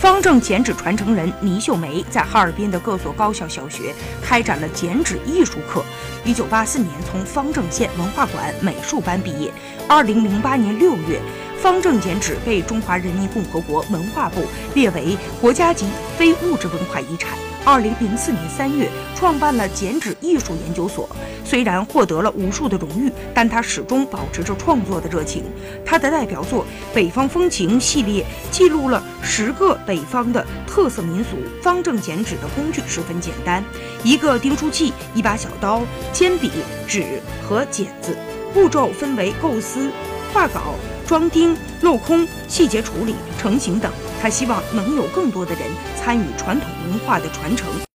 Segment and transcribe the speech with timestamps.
[0.00, 5.84] 方正剪纸传承人倪秀梅在哈尔滨的各所高校小学开展了剪纸艺术课。
[6.24, 9.52] 一九八四年从方正县文化馆美术班毕业。
[9.86, 11.20] 二零零八年六月，
[11.60, 14.42] 方正剪纸被中华人民共和国文化部
[14.72, 15.84] 列为国家级
[16.16, 17.36] 非物质文化遗产。
[17.62, 21.06] 二零零四年三月，创办了剪纸艺术研究所。
[21.44, 25.44] 虽然获得了无数的荣誉，但他始终保持着创作的热情。
[25.84, 26.64] 他的代表作
[26.94, 28.24] 《北方风情》系列
[28.60, 31.38] 记录了十个北方的特色民俗。
[31.62, 33.64] 方正剪纸的工具十分简单：
[34.04, 36.50] 一个钉书器、一把小刀、铅笔、
[36.86, 38.14] 纸和剪子。
[38.52, 39.90] 步骤分为构思、
[40.34, 40.74] 画稿、
[41.06, 43.90] 装钉、镂空、细节处理、成型等。
[44.20, 45.62] 他希望能有更多的人
[45.96, 47.66] 参与传统文化的传承。